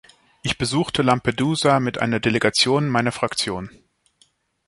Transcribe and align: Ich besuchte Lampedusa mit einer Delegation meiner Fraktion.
Ich 0.41 0.57
besuchte 0.57 1.03
Lampedusa 1.03 1.79
mit 1.79 1.99
einer 1.99 2.19
Delegation 2.19 2.89
meiner 2.89 3.11
Fraktion. 3.11 3.69